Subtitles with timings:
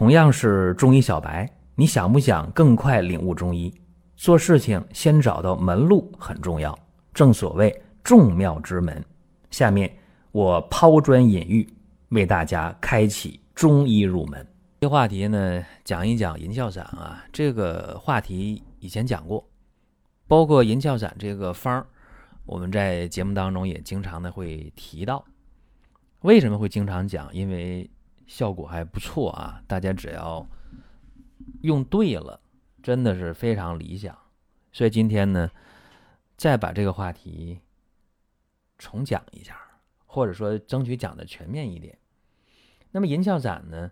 [0.00, 3.70] 同样是中医小白，你想不想更快领悟中医？
[4.16, 6.74] 做事情先找到门路很重要，
[7.12, 9.04] 正所谓众妙之门。
[9.50, 9.94] 下面
[10.32, 11.68] 我抛砖引玉，
[12.08, 14.46] 为大家开启中医入门。
[14.80, 17.22] 这话题呢，讲一讲银翘散啊。
[17.30, 19.46] 这个话题以前讲过，
[20.26, 21.86] 包括银翘散这个方儿，
[22.46, 25.22] 我们在节目当中也经常的会提到。
[26.22, 27.28] 为什么会经常讲？
[27.34, 27.90] 因为
[28.30, 29.60] 效果还不错啊！
[29.66, 30.46] 大家只要
[31.62, 32.40] 用对了，
[32.80, 34.16] 真的是非常理想。
[34.70, 35.50] 所以今天呢，
[36.36, 37.60] 再把这个话题
[38.78, 39.60] 重讲一下，
[40.06, 41.98] 或者说争取讲的全面一点。
[42.92, 43.90] 那么银翘散呢，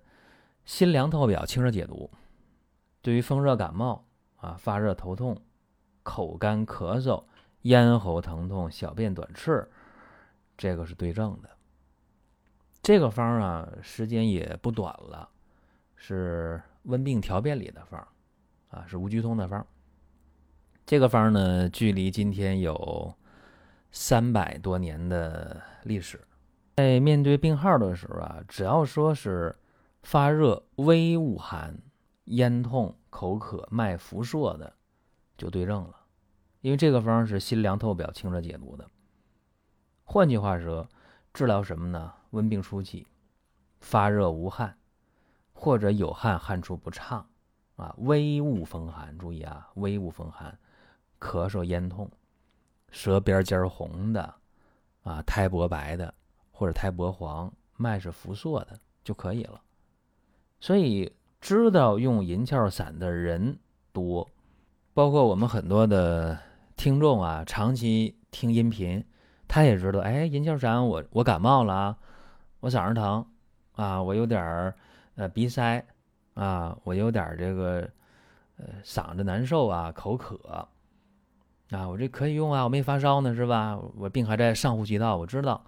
[0.64, 2.08] 辛凉透表，清热解毒，
[3.02, 5.42] 对于风热感冒啊、发热头痛、
[6.04, 7.24] 口干咳嗽、
[7.62, 9.68] 咽喉疼痛、小便短赤，
[10.56, 11.57] 这个是对症的。
[12.88, 15.28] 这个方啊，时间也不短了，
[15.94, 18.00] 是温病调变里的方，
[18.70, 19.66] 啊，是吴鞠通的方。
[20.86, 23.14] 这个方呢，距离今天有
[23.90, 26.18] 三百多年的历史。
[26.76, 29.54] 在面对病号的时候啊，只要说是
[30.02, 31.78] 发热、微恶寒、
[32.24, 34.72] 咽痛、口渴、脉浮数的，
[35.36, 35.94] 就对症了。
[36.62, 38.86] 因为这个方是辛凉透表、清热解毒的。
[40.04, 40.88] 换句话说，
[41.34, 42.14] 治疗什么呢？
[42.30, 43.06] 温病初期，
[43.80, 44.76] 发热无汗，
[45.52, 47.26] 或者有汗汗出不畅，
[47.76, 50.58] 啊，微恶风寒，注意啊，微恶风寒，
[51.18, 52.10] 咳嗽咽痛，
[52.90, 54.34] 舌边尖红的，
[55.02, 56.12] 啊，苔薄白的，
[56.50, 59.60] 或者苔薄黄，脉是浮数的就可以了。
[60.60, 63.58] 所以知道用银翘散的人
[63.92, 64.28] 多，
[64.92, 66.38] 包括我们很多的
[66.76, 69.04] 听众啊，长期听音频，
[69.46, 71.98] 他也知道，哎，银翘散我我感冒了啊。
[72.60, 73.24] 我嗓子疼，
[73.72, 74.74] 啊，我有点儿
[75.14, 75.84] 呃鼻塞，
[76.34, 77.88] 啊，我有点儿这个
[78.56, 80.68] 呃嗓子难受啊，口渴，
[81.70, 83.78] 啊，我这可以用啊，我没发烧呢，是吧？
[83.96, 85.64] 我病还在上呼吸道，我知道，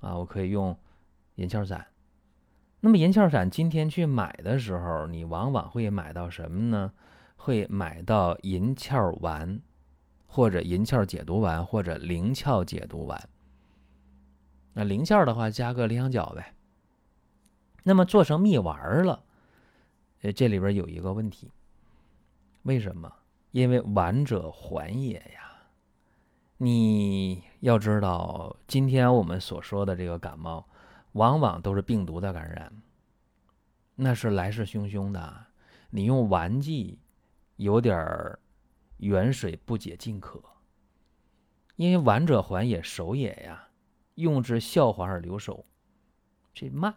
[0.00, 0.76] 啊，我可以用
[1.36, 1.86] 银翘散。
[2.80, 6.92] 那么银翘散今天去买的时候，你往往会买到什么呢？
[7.36, 9.60] 会买到银翘丸，
[10.26, 13.28] 或者银翘解毒丸，或者灵翘解毒丸。
[14.74, 16.54] 那灵窍的话，加个羚羊角呗。
[17.82, 19.24] 那么做成蜜丸了，
[20.22, 21.50] 呃，这里边有一个问题，
[22.62, 23.12] 为什么？
[23.50, 25.68] 因为丸者缓也呀。
[26.56, 30.66] 你要知道，今天我们所说的这个感冒，
[31.12, 32.72] 往往都是病毒的感染，
[33.96, 35.46] 那是来势汹汹的。
[35.90, 37.00] 你用丸剂，
[37.56, 38.38] 有点儿
[38.98, 40.40] 远水不解近渴，
[41.74, 43.68] 因为丸者缓也，守也呀。
[44.14, 45.66] 用之效缓而留守，
[46.52, 46.94] 这慢。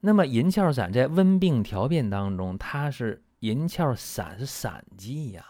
[0.00, 5.44] 那么银翘散在温病调变当中，它是银翘散是散剂呀。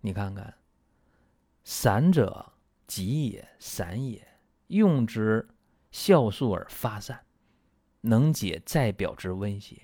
[0.00, 0.54] 你看看，
[1.64, 2.52] 散者
[2.86, 4.26] 急也，散也，
[4.68, 5.46] 用之
[5.90, 7.26] 效速而发散，
[8.00, 9.82] 能解在表之温邪。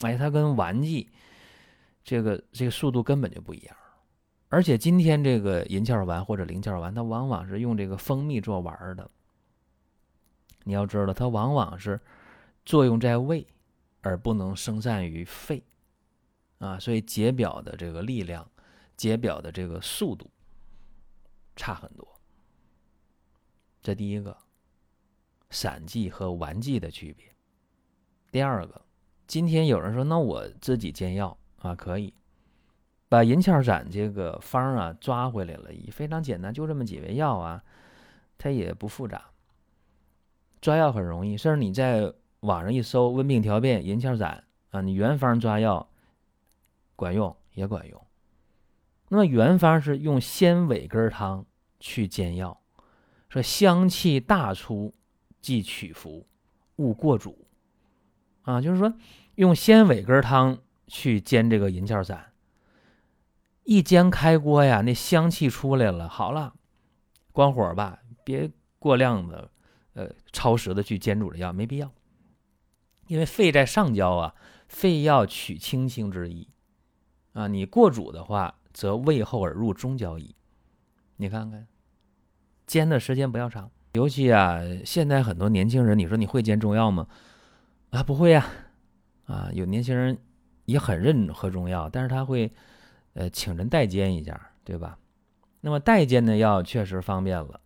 [0.00, 1.08] 哎，它跟丸剂
[2.04, 3.76] 这个这个速度根本就不一样。
[4.56, 9.10] 而且今天这个银翘丸或者灵翘丸，它往往是用这个蜂蜜做丸的。
[10.64, 12.00] 你要知道，它往往是
[12.64, 13.46] 作用在胃，
[14.00, 15.62] 而不能生散于肺，
[16.56, 18.50] 啊，所以解表的这个力量、
[18.96, 20.30] 解表的这个速度
[21.54, 22.08] 差很多。
[23.82, 24.34] 这第一个，
[25.50, 27.26] 散剂和丸剂的区别。
[28.32, 28.80] 第二个，
[29.26, 32.14] 今天有人说，那我自己煎药啊，可以。
[33.08, 37.62] 把银翘散这个方啊抓回来了，也非常简单，就这么几味药啊，
[38.36, 39.26] 它也不复杂。
[40.60, 45.88] 抓药很容易，甚至你在网上一搜“温病调变银翘散”啊，你原方抓药
[46.96, 48.02] 管用也管用。
[49.08, 51.46] 那么原方是用鲜尾根汤
[51.78, 52.60] 去煎药，
[53.28, 54.92] 说香气大出
[55.40, 56.26] 即取服，
[56.76, 57.46] 勿过煮
[58.42, 58.92] 啊，就是说
[59.36, 62.32] 用鲜尾根汤去煎这个银翘散。
[63.66, 66.08] 一煎开锅呀，那香气出来了。
[66.08, 66.54] 好了，
[67.32, 68.48] 关火吧，别
[68.78, 69.50] 过量的，
[69.94, 71.92] 呃，超时的去煎煮这药，没必要。
[73.08, 74.34] 因为肺在上焦啊，
[74.68, 76.48] 肺要取清清之意
[77.32, 77.48] 啊。
[77.48, 80.36] 你过煮的话，则胃后而入中焦矣。
[81.16, 81.66] 你看看，
[82.68, 83.68] 煎的时间不要长。
[83.94, 87.08] 尤其啊，现在很多年轻人，你说你会煎中药吗？
[87.90, 88.46] 啊，不会呀。
[89.24, 90.16] 啊，有年轻人
[90.66, 92.52] 也很认喝中药，但是他会。
[93.16, 94.98] 呃，请人代煎一下，对吧？
[95.62, 97.58] 那么代煎的药确实方便了，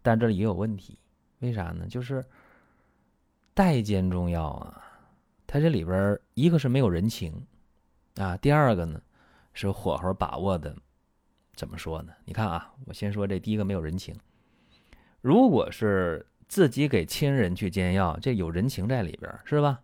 [0.00, 0.98] 但这里也有问题。
[1.40, 1.86] 为啥呢？
[1.86, 2.24] 就是
[3.52, 4.82] 代煎中药啊，
[5.46, 7.46] 它这里边一个是没有人情
[8.14, 8.98] 啊，第二个呢
[9.52, 10.74] 是火候把握的，
[11.54, 12.14] 怎么说呢？
[12.24, 14.18] 你看啊，我先说这第一个没有人情。
[15.20, 19.82] 如果是自己给亲人去煎药，这有人情在里边，是吧？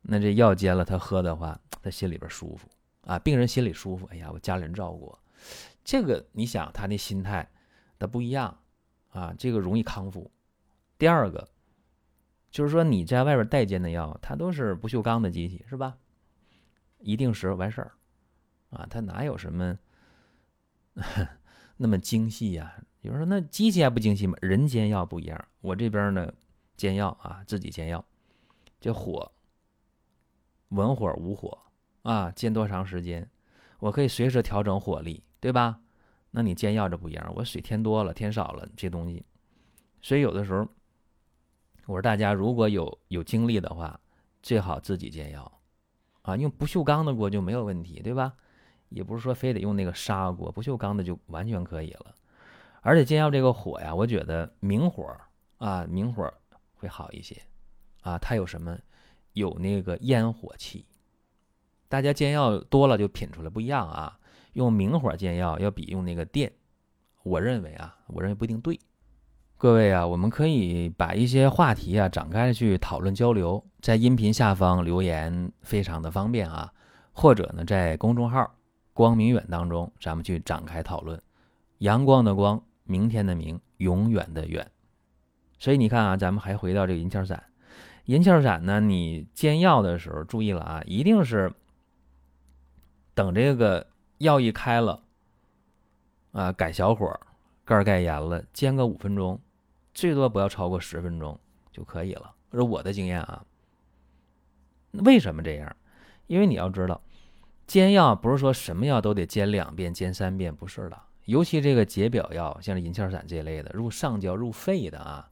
[0.00, 2.66] 那这药煎了，他喝的话，他心里边舒服
[3.02, 4.06] 啊，病人心里舒服。
[4.06, 5.16] 哎呀，我家里人照顾，
[5.84, 7.48] 这个你想他那心态，
[7.98, 8.58] 他不一样
[9.10, 10.30] 啊，这个容易康复。
[10.98, 11.48] 第二个。
[12.50, 15.96] 就是说你在外边代煎的药，它都是不锈钢的机器，是吧？
[16.98, 17.92] 一定时完事儿，
[18.70, 19.78] 啊，它哪有什么
[21.76, 22.74] 那么精细呀？
[23.02, 24.36] 有人说那机器还不精细吗？
[24.42, 26.34] 人煎药不一样，我这边呢
[26.76, 28.04] 煎药啊，自己煎药，
[28.80, 29.30] 这火
[30.70, 31.56] 文火武火
[32.02, 33.28] 啊，煎多长时间，
[33.78, 35.80] 我可以随时调整火力，对吧？
[36.30, 39.24] 那你煎药这不一样，我水添多了添少了这东西，
[40.00, 40.66] 所以有的时候。
[41.86, 43.98] 我说大家如果有有精力的话，
[44.42, 45.60] 最好自己煎药，
[46.22, 48.32] 啊，用不锈钢的锅就没有问题，对吧？
[48.90, 52.14] 也不是说非得用那个砂锅，不锈钢的就完全可以了。
[52.82, 55.16] 而且煎药这个火呀，我觉得明火
[55.58, 56.32] 啊，明火
[56.74, 57.42] 会好一些，
[58.02, 58.78] 啊，它有什么？
[59.32, 60.86] 有那个烟火气。
[61.90, 64.16] 大家煎药多了就品出来不一样啊。
[64.52, 66.52] 用明火煎药要比用那个电，
[67.24, 68.78] 我认为啊，我认为不一定对。
[69.58, 76.72] 各位啊，我们可以把一些话题啊展开去讨论交流，在音频下方留言非常的方便啊，
[77.12, 78.54] 或者呢在公众号
[78.94, 81.20] “光明远”当中，咱们去展开讨论。
[81.78, 84.70] 阳光的光，明天的明，永远的远。
[85.58, 87.42] 所以你看啊，咱们还回到这个银翘散，
[88.04, 91.52] 银翘散呢，你煎药的时候注意了啊，一定是
[93.14, 93.86] 等这个
[94.18, 95.02] 药一开了
[96.32, 97.18] 啊，改小火，
[97.64, 99.40] 盖盖严了，煎个五分钟。
[99.92, 101.38] 最多不要超过十分钟
[101.72, 103.44] 就可以了，这是我的经验啊。
[104.92, 105.76] 为什么这样？
[106.28, 107.02] 因为你要知道，
[107.66, 110.98] 煎药不是说什么药都得煎两遍、煎三遍，不是的。
[111.24, 115.28] 尤其这个解表药，像是银翘散这类的，入上焦、入肺的啊，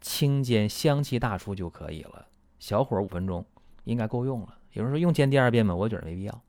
[0.00, 2.26] 清煎香气大出就可以了。
[2.58, 3.44] 小火五分钟
[3.84, 4.58] 应该够用了。
[4.72, 5.74] 有人说用煎第二遍吗？
[5.74, 6.42] 我觉得没必要，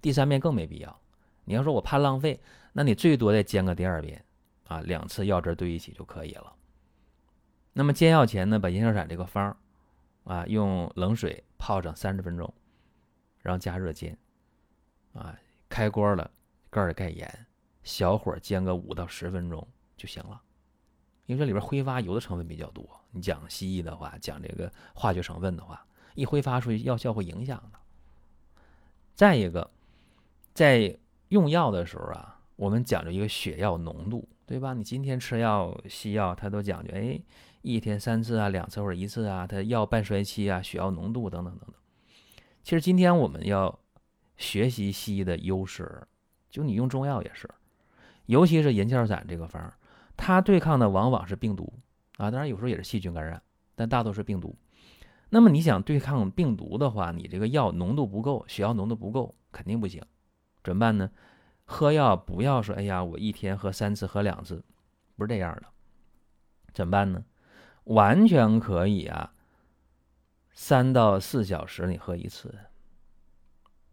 [0.00, 1.00] 第三遍更没必要。
[1.44, 2.40] 你要说我怕浪费，
[2.72, 4.24] 那你最多再煎个第二遍
[4.66, 6.54] 啊，两次药汁兑一起就可以了。
[7.72, 9.56] 那么煎药前呢，把银翘散这个方
[10.24, 12.52] 啊，用冷水泡上三十分钟，
[13.40, 14.16] 然后加热煎，
[15.14, 15.34] 啊，
[15.68, 16.30] 开锅了，
[16.70, 17.46] 盖儿盖严，
[17.82, 19.66] 小火煎个五到十分钟
[19.96, 20.42] 就行了。
[21.26, 27.78] 因为这里边挥发油的成分比较多，你讲西医的话，讲这个化学成分的话，一挥发出去，药效会影响的。
[29.14, 29.70] 再一个，
[30.58, 30.92] 在
[31.28, 34.74] 用药的时候啊，我们讲究一个血药浓度，对吧？
[34.74, 37.20] 你今天吃药西药，它都讲究，哎。
[37.62, 41.74] 一天三次啊，两次或者一次啊，它药半衰期啊，血药浓度等等等等。
[42.64, 43.78] 其实今天我们要
[44.36, 46.02] 学习西医的优势，
[46.50, 47.48] 就你用中药也是，
[48.26, 49.72] 尤其是银翘散这个方，
[50.16, 51.72] 它对抗的往往是病毒
[52.16, 53.40] 啊，当然有时候也是细菌感染，
[53.76, 54.56] 但大多是病毒。
[55.30, 60.02] 那么你想对抗病毒的话，你这个药浓度不够，血药浓度不够，肯定不行。
[60.68, 61.10] 怎么办呢？
[61.64, 64.62] 喝药不要说，哎呀，我一天喝三次，喝两次，
[65.16, 65.62] 不是这样的。
[66.74, 67.24] 怎么办呢？
[67.84, 69.32] 完全可以啊，
[70.52, 72.54] 三到四小时你喝一次，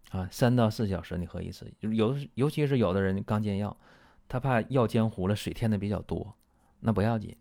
[0.10, 3.77] 啊，三到四小时你喝一次，有尤其是有的人刚煎药，
[4.27, 6.36] 他怕药煎糊了，水添的比较多，
[6.82, 7.34] 那不要紧，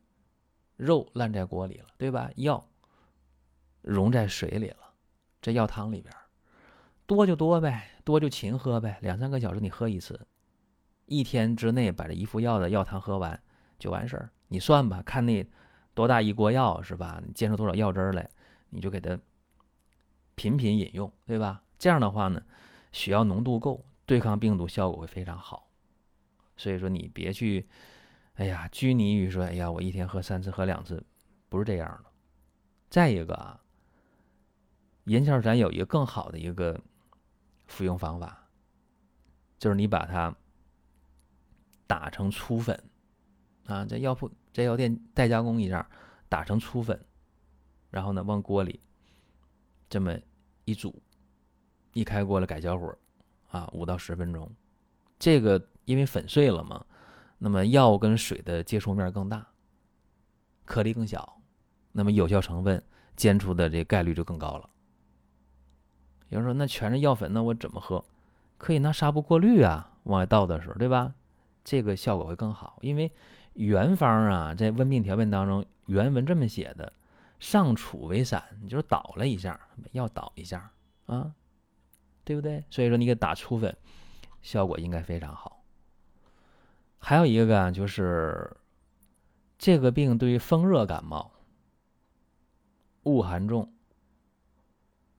[0.76, 2.30] 肉烂在锅里了，对吧？
[2.36, 2.64] 药
[3.82, 4.94] 溶在水里了，
[5.42, 6.14] 这药汤里边，
[7.06, 10.26] 多就多呗，多就勤喝呗，两三个小时你喝一次，
[11.06, 13.40] 一天之内把这一副药的药汤喝完
[13.78, 15.46] 就完事儿，你算吧，看那。
[15.96, 17.22] 多大一锅药是吧？
[17.24, 18.28] 你煎出多少药汁来，
[18.70, 19.16] 你就给它
[20.34, 21.62] 频频饮用，对吧？
[21.78, 22.42] 这样的话呢，
[22.90, 25.70] 血药浓度够，对抗病毒效果会非常好。
[26.56, 27.68] 所以说你别去，
[28.34, 31.00] 哎呀，拘泥于说，哎呀，我一天喝三次，喝两次，
[31.48, 32.10] 不是这样的。
[32.90, 33.60] 再一个啊，
[35.04, 36.80] 银翘散有一个更好的一个
[37.66, 38.48] 服用方法，
[39.58, 40.34] 就是你把它
[41.86, 42.82] 打成粗粉
[43.66, 44.30] 啊，在药铺。
[44.52, 45.84] 在药店代加工一下，
[46.28, 47.04] 打成粗粉，
[47.90, 48.80] 然后呢，往锅里
[49.88, 50.16] 这么
[50.64, 51.02] 一煮，
[51.92, 52.96] 一开锅了改小火，
[53.48, 54.48] 啊，五到十分钟。
[55.18, 56.86] 这个因为粉碎了嘛，
[57.36, 59.44] 那么药跟水的接触面更大，
[60.64, 61.42] 颗粒更小，
[61.90, 62.80] 那么有效成分
[63.16, 64.70] 煎出的这概率就更高了。
[66.34, 68.04] 有人说那全是药粉，那我怎么喝？
[68.58, 71.14] 可以拿纱布过滤啊，往外倒的时候，对吧？
[71.64, 73.10] 这个效果会更好，因为。
[73.54, 76.92] 原方啊，在温病调变当中，原文这么写的，
[77.38, 79.60] 上楚为散，你就是倒了一下，
[79.92, 80.72] 要倒一下
[81.06, 81.32] 啊，
[82.24, 82.64] 对不对？
[82.68, 83.76] 所以说你给打粗粉，
[84.42, 85.62] 效果应该非常好。
[86.98, 88.56] 还有一个就是
[89.56, 91.30] 这个病对于风热感冒、
[93.04, 93.72] 恶寒重、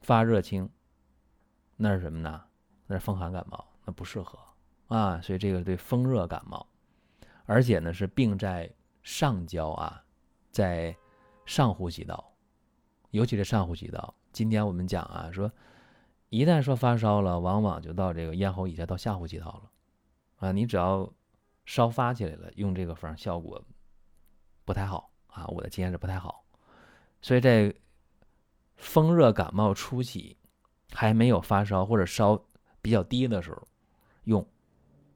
[0.01, 0.69] 发热轻，
[1.75, 2.44] 那是什么呢？
[2.88, 4.39] 那是风寒感冒，那不适合
[4.88, 5.22] 啊。
[5.22, 6.67] 所以这个对风热感冒，
[7.46, 8.72] 而且呢是病在
[9.03, 10.03] 上焦啊，
[10.51, 10.96] 在。
[11.48, 12.34] 上呼吸道，
[13.12, 14.15] 尤其是上呼吸道。
[14.32, 15.51] 今天我们讲啊，说
[16.29, 19.72] 一旦说发烧了，往往就到这个咽喉以下到下呼吸道了
[20.38, 20.51] 啊。
[20.51, 21.08] 你只要
[21.63, 23.63] 烧发起来了，用这个方效果
[24.63, 25.46] 不太好啊。
[25.50, 26.44] 我的经验是不太好，
[27.22, 27.72] 所以在
[28.75, 30.36] 风热感冒初期
[30.96, 32.42] 还没有发烧或者烧
[32.82, 33.68] 比较低的时候，
[34.24, 34.48] 用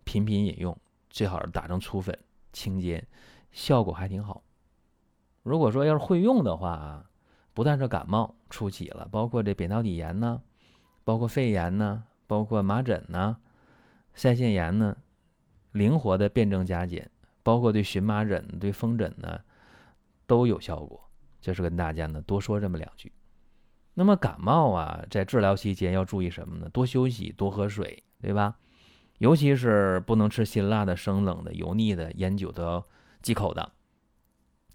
[0.04, 0.78] 频频饮用，
[1.10, 2.18] 最好是打成粗粉
[2.52, 3.08] 清煎，
[3.52, 4.44] 效果还挺好。
[5.42, 7.10] 如果说要是会用的话啊，
[7.54, 10.42] 不但是感冒初期了，包括这扁桃体炎呢，
[11.06, 13.38] 包括肺炎呢，包括麻疹呢，
[14.14, 14.98] 腮腺炎呢，
[15.72, 17.10] 灵活的辨证加减，
[17.42, 19.40] 包括对荨麻疹、对风疹呢，
[20.28, 21.10] 都有效果。
[21.40, 23.10] 就是跟大家呢多说这么两句。
[24.00, 26.70] 那么感冒啊，在治疗期间要注意什么呢？
[26.70, 28.56] 多休息，多喝水，对吧？
[29.18, 32.82] 尤其是不能吃辛辣的、生冷的、油腻的、烟酒都要
[33.22, 33.70] 忌口的。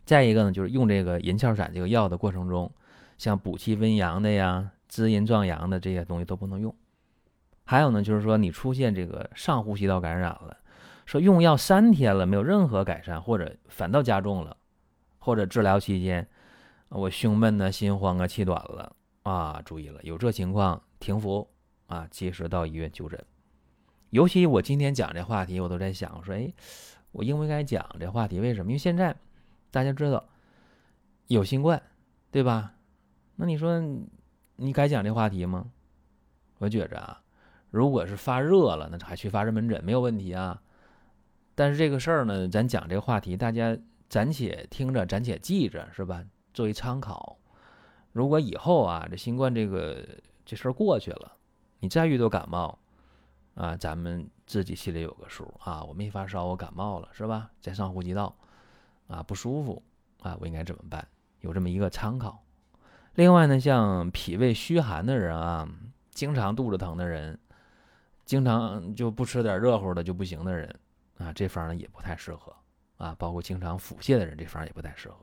[0.04, 2.70] 再一个呢，就是用这个银翘散这个药的过程中，
[3.16, 6.76] 像补气温阳的呀、滋阴壮阳的这些东西都不能用。
[7.64, 10.54] 还有呢，就是说你出现这个上呼吸道感染了，
[11.06, 14.54] 说用药三天了没有任何改善，或者反倒加重了，
[15.18, 16.28] 或者治疗期间
[16.90, 21.46] 我胸闷呢、心慌啊、气短了啊，注意了，有这情况停服
[21.88, 23.22] 啊，及时到医院就诊。
[24.10, 26.54] 尤其我今天讲这话题，我都在想说，哎，
[27.12, 28.40] 我应不应该讲这话题？
[28.40, 28.70] 为什么？
[28.70, 29.14] 因为现在。
[29.70, 30.24] 大家知道
[31.26, 31.82] 有新冠，
[32.30, 32.74] 对吧？
[33.34, 33.80] 那你说
[34.54, 35.66] 你该讲这话题吗？
[36.58, 37.20] 我觉着啊，
[37.70, 40.62] 如果是发热了，那还去发热门诊没有问题啊。
[41.56, 43.76] 但是这个事儿呢，咱讲这个话题，大家
[44.08, 46.24] 暂且听着，暂且记着，是吧？
[46.52, 47.36] 作为参考。
[48.14, 50.02] 如果以后啊，这新冠这个
[50.46, 51.32] 这事儿过去了，
[51.80, 52.78] 你再遇到感冒
[53.54, 55.82] 啊，咱们自己心里有个数啊。
[55.82, 57.50] 我没发烧，我感冒了，是吧？
[57.60, 58.34] 在上呼吸道。
[59.08, 59.82] 啊，不舒服
[60.22, 61.06] 啊，我应该怎么办？
[61.40, 62.42] 有这么一个参考。
[63.16, 65.68] 另外呢，像脾胃虚寒的人啊，
[66.10, 67.38] 经常肚子疼的人，
[68.24, 70.74] 经常就不吃点热乎的就不行的人
[71.18, 72.54] 啊，这方呢也不太适合
[72.96, 73.14] 啊。
[73.18, 75.16] 包括经常腹泻的人，这方也不太适合。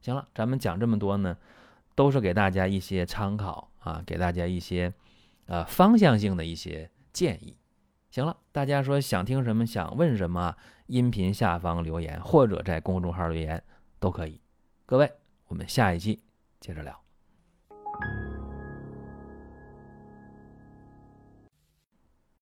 [0.00, 1.36] 行了，咱们讲这么多呢，
[2.00, 4.90] 都是给大家一些参考啊，给大家一些
[5.44, 7.54] 呃方向性的一些建议。
[8.10, 13.62] 行了，大家说想听什么，想问什么，音频下方留言，或者在公众号留言
[13.98, 14.40] 都可以。
[14.86, 15.12] 各位，
[15.48, 16.22] 我们下一期
[16.58, 16.98] 接着聊。